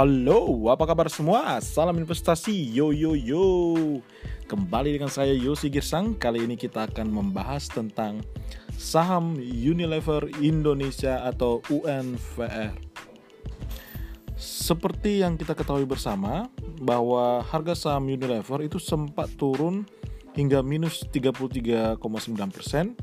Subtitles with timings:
[0.00, 1.60] Halo, apa kabar semua?
[1.60, 3.44] Salam investasi, yo yo yo.
[4.48, 6.16] Kembali dengan saya Yosi Girsang.
[6.16, 8.24] Kali ini kita akan membahas tentang
[8.80, 12.72] saham Unilever Indonesia atau UNVR.
[14.40, 16.48] Seperti yang kita ketahui bersama,
[16.80, 19.84] bahwa harga saham Unilever itu sempat turun
[20.32, 22.00] hingga minus 33,9
[22.48, 22.96] persen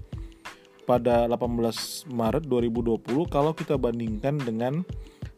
[0.90, 4.82] pada 18 Maret 2020 kalau kita bandingkan dengan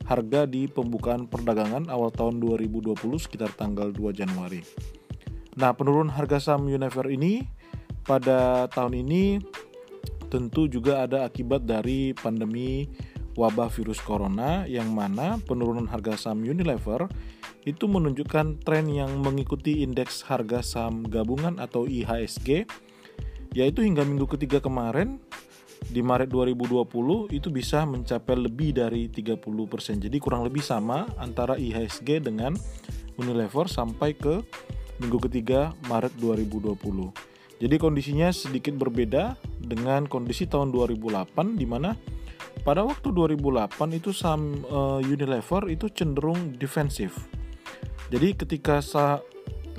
[0.06, 4.64] harga di pembukaan perdagangan awal tahun 2020 sekitar tanggal 2 Januari.
[5.60, 7.44] Nah, penurunan harga saham Unilever ini
[8.08, 9.44] pada tahun ini
[10.30, 12.88] tentu juga ada akibat dari pandemi
[13.36, 17.10] wabah virus corona yang mana penurunan harga saham Unilever
[17.68, 22.68] itu menunjukkan tren yang mengikuti indeks harga saham gabungan atau IHSG
[23.54, 25.20] yaitu hingga minggu ketiga kemarin
[25.88, 29.40] di Maret 2020 itu bisa mencapai lebih dari 30%.
[30.04, 32.54] Jadi kurang lebih sama antara IHSG dengan
[33.16, 34.44] Unilever sampai ke
[35.00, 36.76] minggu ketiga Maret 2020.
[37.60, 41.92] Jadi kondisinya sedikit berbeda dengan kondisi tahun 2008 di mana
[42.64, 47.28] pada waktu 2008 itu saham uh, Unilever itu cenderung defensif.
[48.10, 49.20] Jadi ketika sa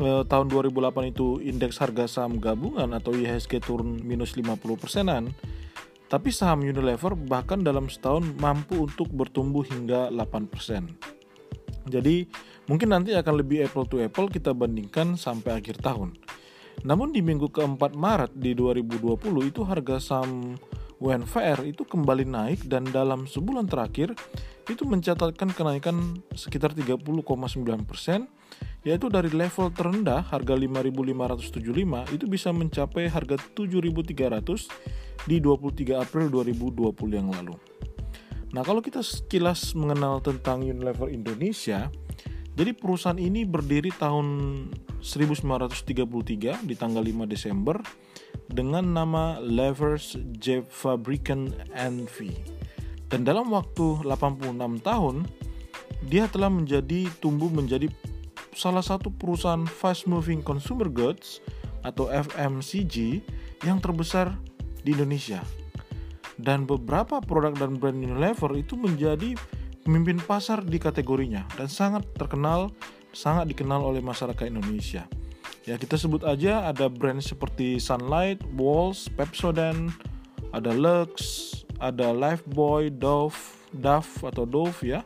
[0.00, 5.32] uh, tahun 2008 itu indeks harga saham gabungan atau IHSG turun minus 50 persenan,
[6.10, 10.90] tapi saham Unilever bahkan dalam setahun mampu untuk bertumbuh hingga 8%.
[11.86, 12.26] Jadi
[12.66, 16.18] mungkin nanti akan lebih apple to apple kita bandingkan sampai akhir tahun.
[16.82, 20.58] Namun di minggu keempat Maret di 2020 itu harga saham
[21.00, 24.12] UNVR itu kembali naik dan dalam sebulan terakhir
[24.70, 27.02] itu mencatatkan kenaikan sekitar 30,9
[27.84, 28.30] persen
[28.86, 36.96] yaitu dari level terendah harga 5.575 itu bisa mencapai harga 7.300 di 23 April 2020
[37.12, 37.58] yang lalu.
[38.50, 41.92] Nah, kalau kita sekilas mengenal tentang Unilever Indonesia,
[42.56, 44.26] jadi perusahaan ini berdiri tahun
[44.98, 47.78] 1933 di tanggal 5 Desember
[48.50, 52.16] dengan nama Levers J Fabricant NV.
[53.10, 55.26] Dan dalam waktu 86 tahun,
[56.06, 57.90] dia telah menjadi tumbuh menjadi
[58.54, 61.42] salah satu perusahaan fast moving consumer goods
[61.82, 63.20] atau FMCG
[63.66, 64.32] yang terbesar
[64.86, 65.42] di Indonesia.
[66.40, 69.36] Dan beberapa produk dan brand Unilever itu menjadi
[69.84, 72.72] pemimpin pasar di kategorinya dan sangat terkenal,
[73.12, 75.04] sangat dikenal oleh masyarakat Indonesia.
[75.68, 79.92] Ya, kita sebut aja ada brand seperti Sunlight, Walls, Pepsodent,
[80.56, 83.36] ada Lux, ada Lifebuoy, Dove,
[83.72, 85.00] Dove atau Dove ya,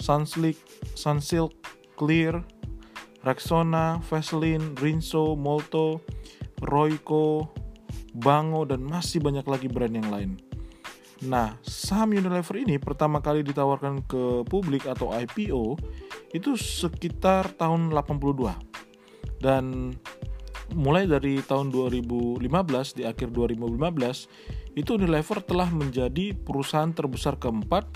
[0.00, 0.56] Sunslick,
[0.96, 1.52] Sunsilk,
[1.94, 2.40] Clear,
[3.22, 6.00] Rexona, Vaseline, Rinso, Molto,
[6.64, 7.52] Royco,
[8.16, 10.30] Bango, dan masih banyak lagi brand yang lain.
[11.24, 15.80] Nah, saham Unilever ini pertama kali ditawarkan ke publik atau IPO
[16.36, 18.52] itu sekitar tahun 82.
[19.40, 19.96] Dan
[20.74, 22.42] mulai dari tahun 2015
[22.98, 27.86] di akhir 2015 itu Unilever telah menjadi perusahaan terbesar keempat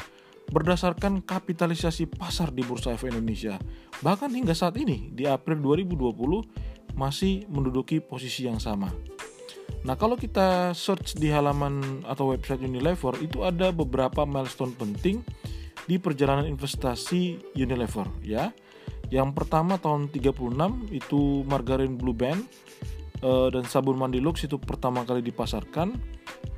[0.50, 3.58] berdasarkan kapitalisasi pasar di Bursa Efek Indonesia.
[4.02, 8.90] Bahkan hingga saat ini di April 2020 masih menduduki posisi yang sama.
[9.86, 15.24] Nah, kalau kita search di halaman atau website Unilever itu ada beberapa milestone penting
[15.88, 18.52] di perjalanan investasi Unilever ya.
[19.10, 22.46] Yang pertama tahun 36 itu margarin Blue Band
[23.26, 25.98] uh, dan sabun mandi Lux itu pertama kali dipasarkan.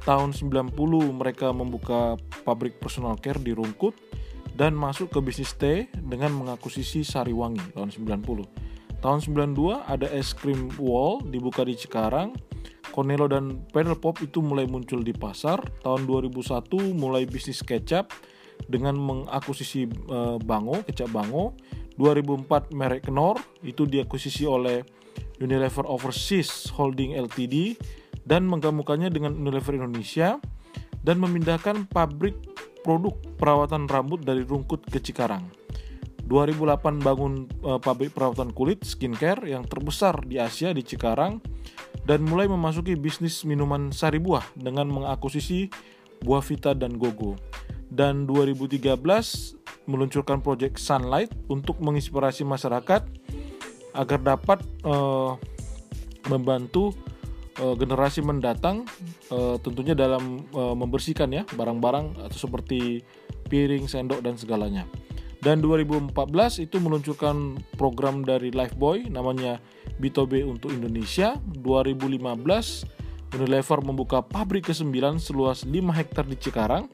[0.04, 0.76] Tahun 90
[1.14, 3.96] mereka membuka pabrik personal care di Rungkut
[4.52, 9.00] dan masuk ke bisnis teh dengan mengakuisisi Sariwangi tahun 90.
[9.02, 12.36] Tahun 92 ada es krim Wall dibuka di Cikarang
[12.92, 15.64] Cornelo dan Pedal Pop itu mulai muncul di pasar.
[15.80, 18.12] Tahun 2001 mulai bisnis kecap
[18.68, 21.56] dengan mengakuisisi uh, Bango, kecap Bango.
[22.02, 24.82] 2004 merek Knorr itu diakuisisi oleh
[25.38, 27.78] Unilever Overseas Holding Ltd
[28.26, 30.42] dan menggamukannya dengan Unilever Indonesia
[31.06, 32.34] dan memindahkan pabrik
[32.82, 35.46] produk perawatan rambut dari Rungkut ke Cikarang.
[36.26, 41.38] 2008 bangun uh, pabrik perawatan kulit skincare yang terbesar di Asia di Cikarang
[42.02, 45.70] dan mulai memasuki bisnis minuman sari buah dengan mengakuisisi
[46.22, 47.38] Buah Vita dan Gogo.
[47.92, 53.02] Dan 2013 meluncurkan proyek Sunlight untuk menginspirasi masyarakat
[53.92, 55.36] agar dapat uh,
[56.30, 56.94] membantu
[57.60, 58.88] uh, generasi mendatang
[59.28, 63.02] uh, tentunya dalam uh, membersihkan ya barang-barang atau seperti
[63.50, 64.88] piring, sendok dan segalanya.
[65.42, 66.14] Dan 2014
[66.62, 69.58] itu meluncurkan program dari Lifebuoy namanya
[69.98, 71.34] B2B untuk Indonesia.
[71.58, 72.22] 2015
[73.32, 76.86] Unilever membuka pabrik ke-9 seluas 5 hektar di Cikarang.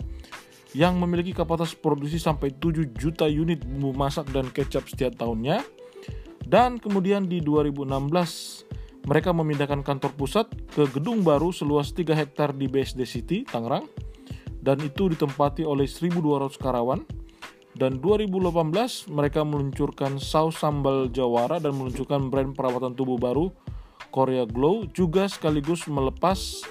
[0.76, 5.64] Yang memiliki kapasitas produksi sampai 7 juta unit bumbu masak dan kecap setiap tahunnya.
[6.44, 12.68] Dan kemudian di 2016 mereka memindahkan kantor pusat ke gedung baru seluas 3 hektar di
[12.68, 13.88] BSD City, Tangerang.
[14.60, 17.00] Dan itu ditempati oleh 1.200 karyawan.
[17.78, 23.54] Dan 2018 mereka meluncurkan saus sambal jawara dan meluncurkan brand perawatan tubuh baru
[24.10, 26.66] Korea Glow juga sekaligus melepas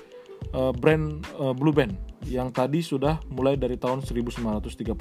[0.51, 4.93] uh, brand uh, Blue Band yang tadi sudah mulai dari tahun 1936.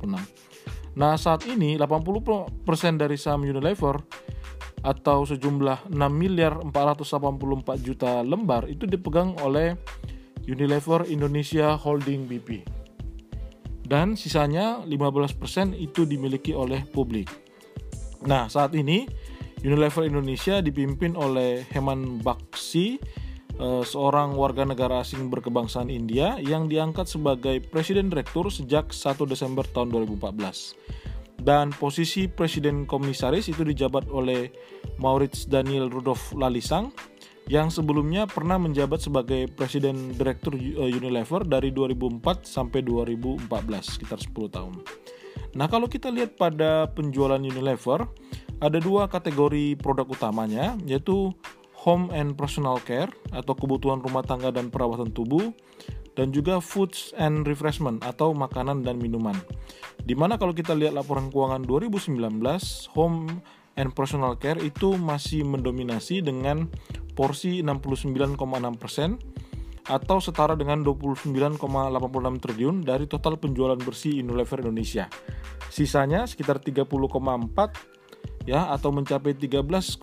[0.96, 2.54] Nah, saat ini 80%
[2.96, 4.00] dari saham Unilever
[4.80, 9.76] atau sejumlah 6 miliar 484 juta lembar itu dipegang oleh
[10.46, 12.62] Unilever Indonesia Holding BP.
[13.86, 17.30] Dan sisanya 15% itu dimiliki oleh publik.
[18.26, 19.06] Nah, saat ini
[19.66, 22.98] Unilever Indonesia dipimpin oleh Heman Baksi
[23.58, 29.92] seorang warga negara asing berkebangsaan India yang diangkat sebagai presiden direktur sejak 1 Desember tahun
[29.92, 30.76] 2014.
[31.40, 34.50] Dan posisi presiden komisaris itu dijabat oleh
[34.98, 36.90] Maurits Daniel Rudolf Lalisang
[37.46, 43.46] yang sebelumnya pernah menjabat sebagai presiden direktur eh, Unilever dari 2004 sampai 2014,
[43.86, 44.74] sekitar 10 tahun.
[45.54, 48.10] Nah, kalau kita lihat pada penjualan Unilever,
[48.58, 51.30] ada dua kategori produk utamanya, yaitu
[51.86, 55.54] home and personal care atau kebutuhan rumah tangga dan perawatan tubuh
[56.18, 59.38] dan juga foods and refreshment atau makanan dan minuman.
[60.02, 62.18] Di mana kalau kita lihat laporan keuangan 2019,
[62.98, 63.38] home
[63.78, 66.66] and personal care itu masih mendominasi dengan
[67.14, 71.62] porsi 69,6% atau setara dengan 29,86
[72.42, 75.06] triliun dari total penjualan bersih Unilever Indonesia.
[75.70, 76.90] Sisanya sekitar 30,4
[78.46, 80.00] ya atau mencapai 13,6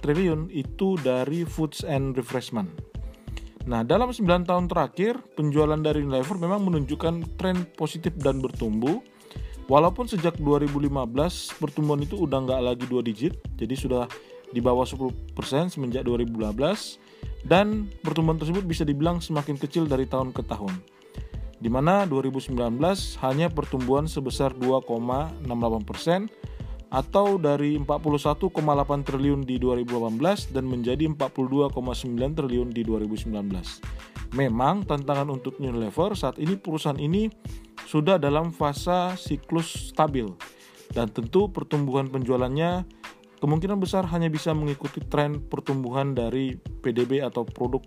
[0.00, 2.70] triliun itu dari foods and refreshment.
[3.64, 9.02] Nah, dalam 9 tahun terakhir, penjualan dari Unilever memang menunjukkan tren positif dan bertumbuh.
[9.64, 10.92] Walaupun sejak 2015
[11.56, 14.04] pertumbuhan itu udah nggak lagi dua digit, jadi sudah
[14.52, 15.32] di bawah 10%
[15.72, 17.00] semenjak 2015
[17.48, 20.76] dan pertumbuhan tersebut bisa dibilang semakin kecil dari tahun ke tahun.
[21.64, 22.52] Di mana 2019
[23.24, 25.48] hanya pertumbuhan sebesar 2,68%
[26.94, 28.54] atau dari 41,8
[29.02, 33.34] triliun di 2018 dan menjadi 42,9 triliun di 2019.
[34.38, 37.26] Memang tantangan untuk Unilever saat ini perusahaan ini
[37.90, 40.30] sudah dalam fase siklus stabil
[40.94, 42.86] dan tentu pertumbuhan penjualannya
[43.42, 47.82] kemungkinan besar hanya bisa mengikuti tren pertumbuhan dari PDB atau produk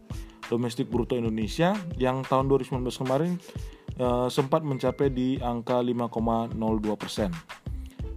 [0.52, 3.32] domestik bruto Indonesia yang tahun 2019 kemarin
[4.00, 6.56] eh, sempat mencapai di angka 5,02
[7.00, 7.32] persen.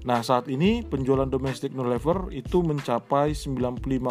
[0.09, 4.09] Nah, saat ini penjualan domestik Unilever itu mencapai 95,2%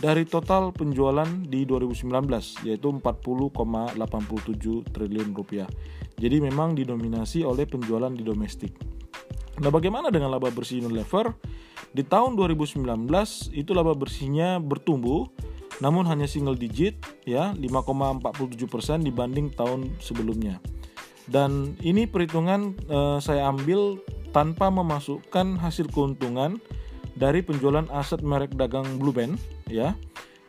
[0.00, 5.68] dari total penjualan di 2019 yaitu 40,87 triliun rupiah.
[6.16, 8.72] Jadi memang didominasi oleh penjualan di domestik.
[9.60, 11.32] Nah, bagaimana dengan laba bersih Unilever?
[11.92, 12.84] Di tahun 2019
[13.52, 15.28] itu laba bersihnya bertumbuh
[15.80, 16.94] namun hanya single digit
[17.26, 20.62] ya 5,47% dibanding tahun sebelumnya.
[21.26, 23.98] Dan ini perhitungan eh, saya ambil
[24.32, 26.58] tanpa memasukkan hasil keuntungan
[27.14, 29.36] dari penjualan aset merek dagang Blue Band
[29.68, 29.94] ya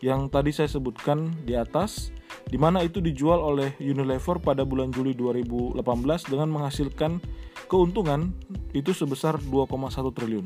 [0.03, 2.12] yang tadi saya sebutkan di atas
[2.51, 5.80] di mana itu dijual oleh Unilever pada bulan Juli 2018
[6.27, 7.24] dengan menghasilkan
[7.71, 8.35] keuntungan
[8.75, 10.45] itu sebesar 2,1 triliun.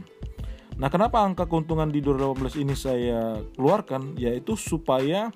[0.77, 5.33] Nah, kenapa angka keuntungan di 2018 ini saya keluarkan yaitu supaya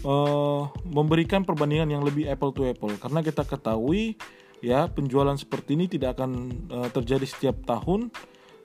[0.00, 4.16] uh, memberikan perbandingan yang lebih apple to apple karena kita ketahui
[4.62, 6.30] ya penjualan seperti ini tidak akan
[6.70, 8.14] uh, terjadi setiap tahun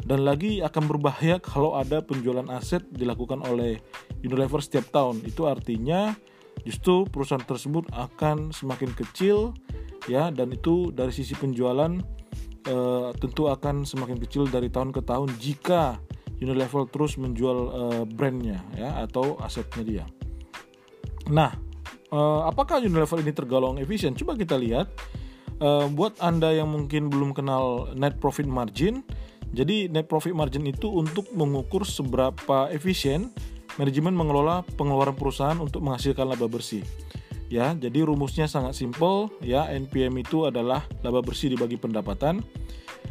[0.05, 3.81] dan lagi akan berbahaya kalau ada penjualan aset dilakukan oleh
[4.21, 5.25] Unilever setiap tahun.
[5.25, 6.13] Itu artinya
[6.61, 9.57] justru perusahaan tersebut akan semakin kecil
[10.05, 11.97] ya dan itu dari sisi penjualan
[12.69, 15.97] uh, tentu akan semakin kecil dari tahun ke tahun jika
[16.37, 20.05] Unilever terus menjual uh, brandnya ya atau asetnya dia.
[21.33, 21.49] Nah,
[22.13, 24.13] uh, apakah Unilever ini tergolong efisien?
[24.13, 24.93] Coba kita lihat
[25.61, 29.05] uh, buat anda yang mungkin belum kenal net profit margin
[29.55, 33.31] jadi net profit margin itu untuk mengukur seberapa efisien
[33.79, 36.83] manajemen mengelola pengeluaran perusahaan untuk menghasilkan laba bersih.
[37.47, 42.43] Ya jadi rumusnya sangat simpel ya NPM itu adalah laba bersih dibagi pendapatan.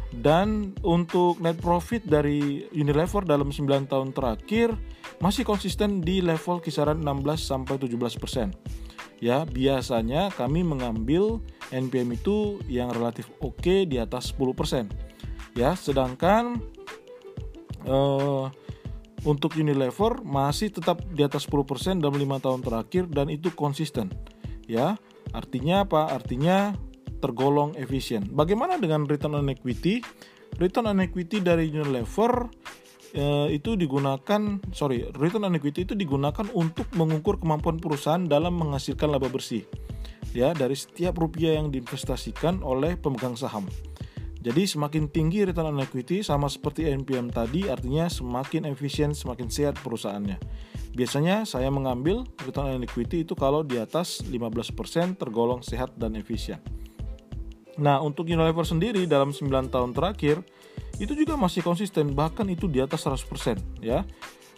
[0.07, 4.73] Dan untuk net profit dari Unilever dalam 9 tahun terakhir
[5.19, 8.53] masih konsisten di level kisaran 16 sampai 17 persen.
[9.17, 14.87] Ya biasanya kami mengambil NPM itu yang relatif oke okay di atas 10%.
[15.57, 16.61] Ya, sedangkan
[17.89, 18.47] uh,
[19.25, 24.13] untuk Unilever masih tetap di atas 10% dalam lima tahun terakhir dan itu konsisten.
[24.69, 25.01] Ya,
[25.33, 26.13] artinya apa?
[26.13, 26.77] Artinya
[27.17, 28.29] tergolong efisien.
[28.29, 30.05] Bagaimana dengan return on equity?
[30.61, 32.47] Return on equity dari Unilever
[33.17, 39.09] eh, itu digunakan, sorry, return on equity itu digunakan untuk mengukur kemampuan perusahaan dalam menghasilkan
[39.09, 39.65] laba bersih.
[40.37, 43.65] Ya, dari setiap rupiah yang diinvestasikan oleh pemegang saham.
[44.37, 49.81] Jadi semakin tinggi return on equity sama seperti NPM tadi artinya semakin efisien, semakin sehat
[49.81, 50.37] perusahaannya.
[50.93, 56.61] Biasanya saya mengambil return on equity itu kalau di atas 15% tergolong sehat dan efisien.
[57.81, 60.45] Nah, untuk Unilever sendiri dalam 9 tahun terakhir
[61.01, 64.05] itu juga masih konsisten bahkan itu di atas 100% ya.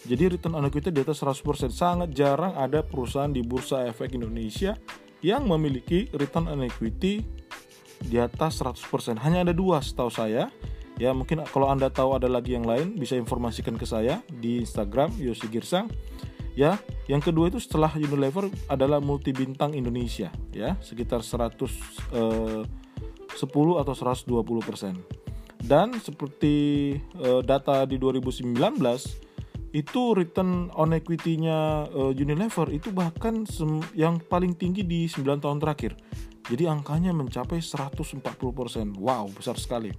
[0.04, 1.72] Jadi return on equity di atas 100%.
[1.72, 4.76] Sangat jarang ada perusahaan di Bursa Efek Indonesia
[5.20, 7.24] yang memiliki return on equity
[8.04, 9.20] di atas 100%.
[9.20, 10.48] Hanya ada dua setahu saya.
[11.00, 15.16] Ya, mungkin kalau Anda tahu ada lagi yang lain bisa informasikan ke saya di Instagram
[15.16, 15.88] Yosi Girsang.
[16.60, 16.76] Ya,
[17.08, 21.56] yang kedua itu setelah Unilever adalah multi bintang Indonesia, ya, sekitar 100
[22.12, 25.00] eh, 10 atau 120 persen.
[25.64, 26.56] Dan seperti
[27.00, 28.52] eh, data di 2019
[29.70, 33.46] itu return on equity-nya uh, Unilever itu bahkan
[33.94, 35.94] yang paling tinggi di 9 tahun terakhir.
[36.50, 38.26] Jadi angkanya mencapai 140%.
[38.98, 39.94] Wow, besar sekali.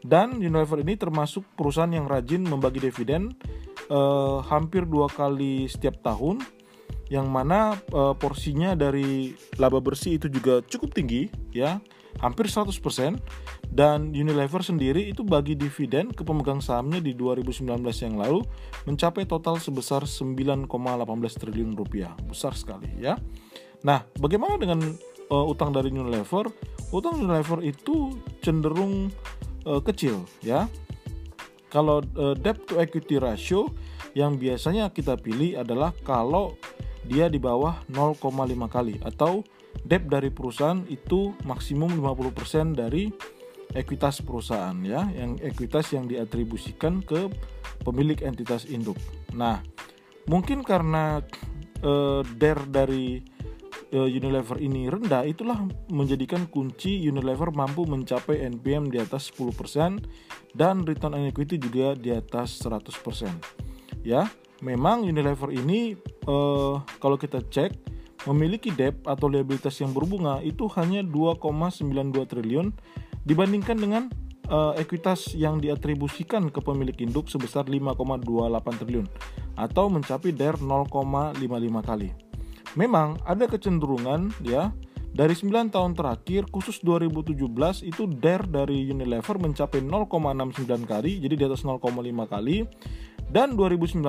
[0.00, 3.36] Dan Unilever ini termasuk perusahaan yang rajin membagi dividen
[3.92, 6.40] uh, hampir dua kali setiap tahun
[7.12, 11.76] yang mana uh, porsinya dari laba bersih itu juga cukup tinggi ya.
[12.20, 12.76] Hampir 100%
[13.72, 17.68] dan Unilever sendiri itu bagi dividen ke pemegang sahamnya di 2019
[18.04, 18.44] yang lalu
[18.84, 20.68] mencapai total sebesar 9,18
[21.40, 22.12] triliun rupiah.
[22.24, 23.16] Besar sekali ya.
[23.84, 24.80] Nah bagaimana dengan
[25.32, 26.48] uh, utang dari Unilever,
[26.92, 29.12] utang Unilever itu cenderung
[29.68, 30.68] uh, kecil ya.
[31.72, 33.72] Kalau uh, debt to equity ratio
[34.12, 36.56] yang biasanya kita pilih adalah kalau
[37.06, 38.22] dia di bawah 0,5
[38.70, 39.42] kali atau
[39.82, 43.10] debt dari perusahaan itu maksimum 50% dari
[43.72, 47.32] ekuitas perusahaan ya, yang ekuitas yang diatribusikan ke
[47.82, 48.96] pemilik entitas induk.
[49.32, 49.64] Nah,
[50.28, 51.24] mungkin karena
[51.82, 53.24] uh, DER dari
[53.96, 60.84] uh, Unilever ini rendah, itulah menjadikan kunci Unilever mampu mencapai NPM di atas 10% dan
[60.84, 64.04] return on equity juga di atas 100%.
[64.04, 64.28] Ya,
[64.62, 65.98] memang Unilever ini
[66.30, 67.74] uh, kalau kita cek
[68.30, 72.70] memiliki debt atau liabilitas yang berbunga itu hanya 2,92 triliun
[73.26, 74.02] dibandingkan dengan
[74.46, 79.06] uh, ekuitas yang diatribusikan ke pemilik induk sebesar 5,28 triliun
[79.58, 81.42] atau mencapai DER 0,55
[81.82, 82.08] kali.
[82.78, 84.72] Memang ada kecenderungan ya
[85.12, 87.36] dari 9 tahun terakhir khusus 2017
[87.84, 91.84] itu DER dari Unilever mencapai 0,69 kali jadi di atas 0,5
[92.32, 92.64] kali
[93.32, 94.04] dan 2019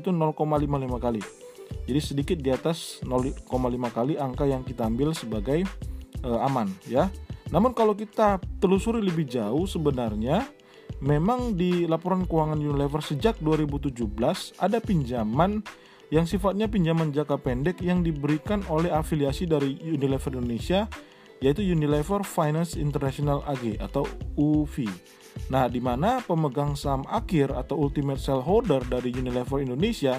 [0.00, 1.22] itu 0,55 kali.
[1.84, 3.44] Jadi sedikit di atas 0,5
[3.92, 5.68] kali angka yang kita ambil sebagai
[6.24, 7.12] uh, aman ya.
[7.52, 10.48] Namun kalau kita telusuri lebih jauh sebenarnya
[11.04, 14.08] memang di laporan keuangan Unilever sejak 2017
[14.56, 15.60] ada pinjaman
[16.08, 20.88] yang sifatnya pinjaman jangka pendek yang diberikan oleh afiliasi dari Unilever Indonesia
[21.44, 24.06] yaitu Unilever Finance International AG atau
[24.38, 24.88] UV.
[25.52, 30.16] Nah, di mana pemegang saham akhir atau ultimate shareholder dari Unilever Indonesia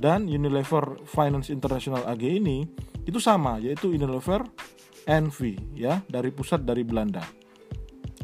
[0.00, 2.64] dan Unilever Finance International AG ini
[3.04, 4.46] itu sama yaitu Unilever
[5.04, 5.38] NV
[5.74, 7.22] ya dari pusat dari Belanda.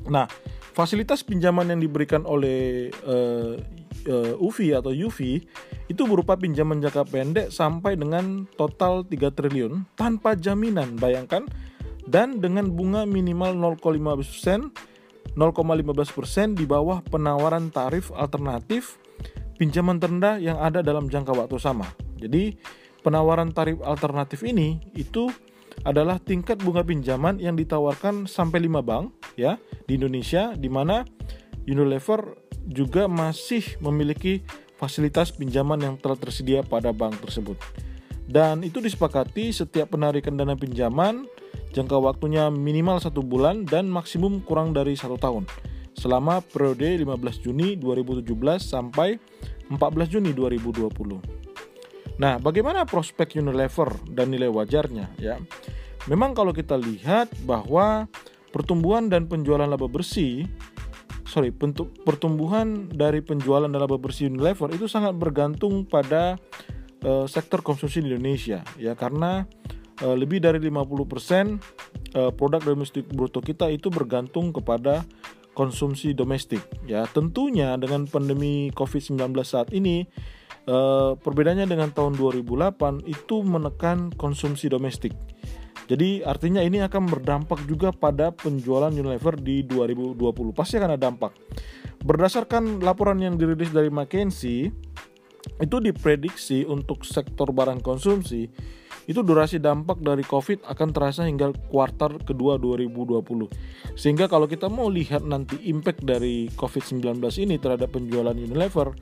[0.08, 0.25] Nah,
[0.73, 3.58] fasilitas pinjaman yang diberikan oleh uh,
[4.08, 5.42] uh, UV atau UV
[5.88, 11.49] itu berupa pinjaman jangka pendek sampai dengan total 3 triliun tanpa jaminan, bayangkan,
[12.08, 14.73] dan dengan bunga minimal 0,5%,
[15.35, 18.97] 0,15% di bawah penawaran tarif alternatif
[19.58, 21.90] pinjaman terendah yang ada dalam jangka waktu sama.
[22.18, 22.56] Jadi,
[23.02, 25.28] penawaran tarif alternatif ini itu
[25.87, 29.04] adalah tingkat bunga pinjaman yang ditawarkan sampai 5 bank
[29.38, 31.06] ya di Indonesia di mana
[31.68, 32.35] Unilever
[32.66, 34.42] juga masih memiliki
[34.78, 37.58] fasilitas pinjaman yang telah tersedia pada bank tersebut.
[38.28, 41.25] Dan itu disepakati setiap penarikan dana pinjaman
[41.72, 45.44] jangka waktunya minimal satu bulan dan maksimum kurang dari satu tahun
[45.98, 48.22] selama periode 15 Juni 2017
[48.62, 49.18] sampai
[49.68, 52.18] 14 Juni 2020.
[52.18, 55.38] Nah, bagaimana prospek Unilever dan nilai wajarnya ya?
[56.06, 58.08] Memang kalau kita lihat bahwa
[58.54, 60.48] pertumbuhan dan penjualan laba bersih
[61.28, 61.52] sorry
[62.08, 66.40] pertumbuhan dari penjualan dan laba bersih Unilever itu sangat bergantung pada
[67.04, 69.44] uh, sektor konsumsi di Indonesia ya karena
[70.02, 71.05] uh, lebih dari 50% uh,
[72.14, 75.05] eh, produk domestik bruto kita itu bergantung kepada
[75.55, 80.07] konsumsi domestik ya tentunya dengan pandemi Covid-19 saat ini
[80.71, 85.14] uh, perbedaannya dengan tahun 2008 itu menekan konsumsi domestik
[85.88, 90.21] Jadi artinya ini akan berdampak juga pada penjualan Unilever di 2020.
[90.52, 91.33] Pasti akan ada dampak.
[92.05, 94.69] Berdasarkan laporan yang dirilis dari McKinsey,
[95.57, 98.52] itu diprediksi untuk sektor barang konsumsi
[99.09, 103.97] itu durasi dampak dari COVID akan terasa hingga kuartal kedua 2020.
[103.97, 108.93] Sehingga kalau kita mau lihat nanti impact dari COVID-19 ini terhadap penjualan Unilever,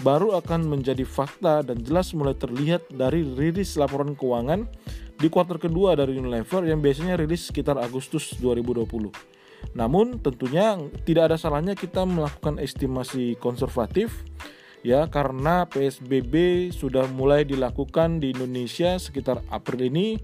[0.00, 4.64] baru akan menjadi fakta dan jelas mulai terlihat dari rilis laporan keuangan
[5.20, 9.12] di kuartal kedua dari Unilever yang biasanya rilis sekitar Agustus 2020.
[9.76, 14.24] Namun tentunya tidak ada salahnya kita melakukan estimasi konservatif
[14.80, 20.16] ya karena PSBB sudah mulai dilakukan di Indonesia sekitar April ini.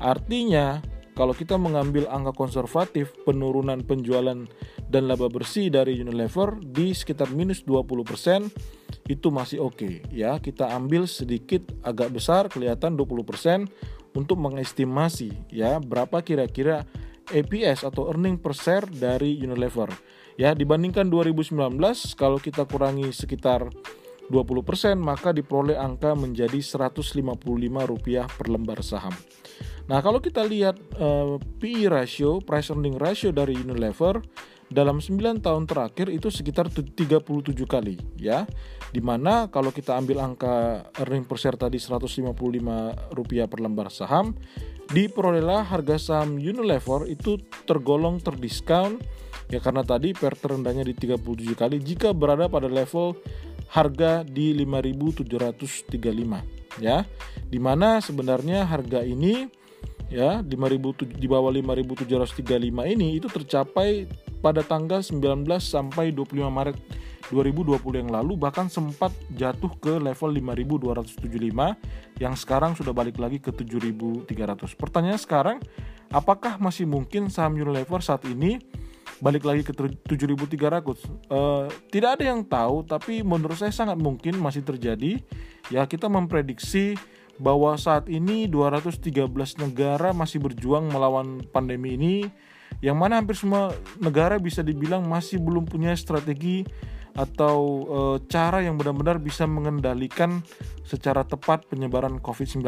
[0.00, 0.80] Artinya
[1.12, 4.48] kalau kita mengambil angka konservatif penurunan penjualan
[4.88, 8.48] dan laba bersih dari Unilever di sekitar minus 20%
[9.10, 10.40] itu masih oke okay, ya.
[10.40, 13.68] Kita ambil sedikit agak besar kelihatan 20%
[14.16, 16.88] untuk mengestimasi ya berapa kira-kira
[17.30, 19.92] EPS atau earning per share dari Unilever
[20.40, 21.52] Ya, dibandingkan 2019
[22.16, 23.68] kalau kita kurangi sekitar
[24.32, 29.12] 20% maka diperoleh angka menjadi Rp155 per lembar saham.
[29.84, 34.24] Nah, kalau kita lihat eh, PE ratio, price earning ratio dari Unilever
[34.72, 36.96] dalam 9 tahun terakhir itu sekitar 37
[37.68, 38.48] kali ya.
[38.96, 44.32] Di mana kalau kita ambil angka earning per share tadi Rp155 per lembar saham,
[44.88, 47.36] diperolehlah harga saham Unilever itu
[47.68, 48.96] tergolong terdiskon
[49.50, 53.18] ya karena tadi per terendahnya di 37 kali jika berada pada level
[53.74, 57.02] harga di 5735 ya
[57.50, 59.50] di mana sebenarnya harga ini
[60.10, 64.06] ya 5000 di bawah 5735 ini itu tercapai
[64.38, 66.78] pada tanggal 19 sampai 25 Maret
[67.30, 73.54] 2020 yang lalu bahkan sempat jatuh ke level 5275 yang sekarang sudah balik lagi ke
[73.54, 74.26] 7300.
[74.74, 75.62] Pertanyaan sekarang,
[76.10, 78.58] apakah masih mungkin saham Unilever saat ini
[79.20, 80.08] balik lagi ke 7.300
[81.28, 85.20] uh, tidak ada yang tahu tapi menurut saya sangat mungkin masih terjadi.
[85.68, 86.96] Ya kita memprediksi
[87.40, 89.00] bahwa saat ini 213
[89.60, 92.16] negara masih berjuang melawan pandemi ini.
[92.80, 96.64] Yang mana hampir semua negara bisa dibilang masih belum punya strategi
[97.12, 100.40] atau e, cara yang benar-benar bisa mengendalikan
[100.86, 102.64] secara tepat penyebaran COVID-19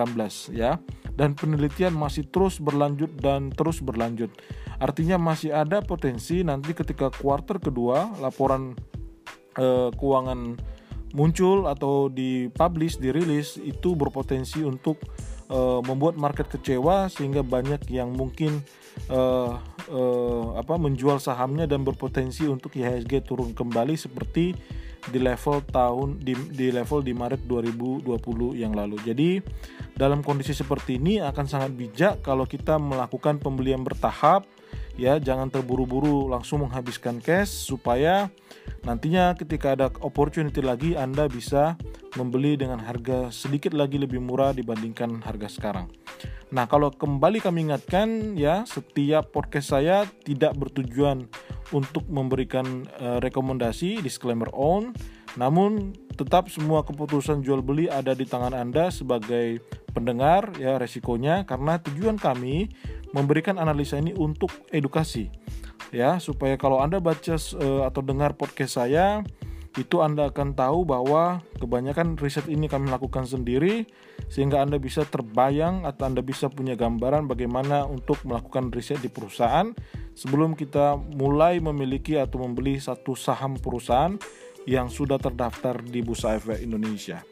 [0.52, 0.76] ya.
[1.16, 4.32] Dan penelitian masih terus berlanjut dan terus berlanjut
[4.82, 8.74] Artinya masih ada potensi nanti ketika kuartal kedua laporan
[9.54, 10.58] eh, keuangan
[11.14, 14.98] muncul atau dipublish, dirilis itu berpotensi untuk
[15.46, 18.58] eh, membuat market kecewa sehingga banyak yang mungkin
[19.06, 19.52] eh,
[19.86, 24.56] eh, apa menjual sahamnya dan berpotensi untuk IHSG turun kembali seperti
[25.02, 28.06] di level tahun di, di level di Maret 2020
[28.58, 28.98] yang lalu.
[29.02, 29.42] Jadi
[29.98, 34.46] dalam kondisi seperti ini akan sangat bijak kalau kita melakukan pembelian bertahap
[34.96, 38.28] ya jangan terburu-buru langsung menghabiskan cash supaya
[38.84, 41.80] nantinya ketika ada opportunity lagi Anda bisa
[42.16, 45.86] membeli dengan harga sedikit lagi lebih murah dibandingkan harga sekarang.
[46.52, 51.24] Nah, kalau kembali kami ingatkan ya, setiap podcast saya tidak bertujuan
[51.72, 54.92] untuk memberikan uh, rekomendasi disclaimer on,
[55.40, 59.64] namun tetap semua keputusan jual beli ada di tangan Anda sebagai
[59.96, 62.68] pendengar ya resikonya karena tujuan kami
[63.16, 65.32] memberikan analisa ini untuk edukasi.
[65.92, 69.20] Ya supaya kalau Anda baca uh, atau dengar podcast saya
[69.80, 73.88] itu Anda akan tahu bahwa kebanyakan riset ini kami lakukan sendiri
[74.28, 79.72] sehingga Anda bisa terbayang atau Anda bisa punya gambaran bagaimana untuk melakukan riset di perusahaan
[80.12, 84.20] sebelum kita mulai memiliki atau membeli satu saham perusahaan
[84.66, 87.22] yang sudah terdaftar di Bursa Efek Indonesia.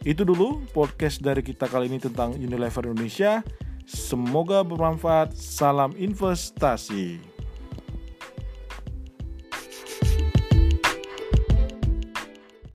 [0.00, 3.44] Itu dulu podcast dari kita kali ini tentang Unilever Indonesia.
[3.84, 5.36] Semoga bermanfaat.
[5.36, 7.29] Salam investasi.